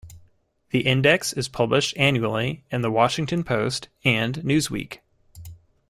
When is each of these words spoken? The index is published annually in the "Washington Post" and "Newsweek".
The 0.71 0.79
index 0.79 1.31
is 1.31 1.47
published 1.47 1.95
annually 1.95 2.63
in 2.71 2.81
the 2.81 2.89
"Washington 2.89 3.43
Post" 3.43 3.87
and 4.03 4.33
"Newsweek". 4.39 5.01